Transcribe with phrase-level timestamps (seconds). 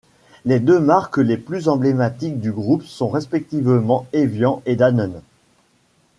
[0.45, 5.21] Les deux marques les plus emblématiques du groupe sont respectivement Évian et Danone.